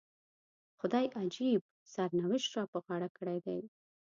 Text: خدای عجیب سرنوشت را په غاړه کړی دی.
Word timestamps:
خدای 0.79 1.05
عجیب 1.19 1.61
سرنوشت 1.93 2.49
را 2.57 2.63
په 2.71 2.77
غاړه 2.85 3.09
کړی 3.17 3.37
دی. 3.45 3.61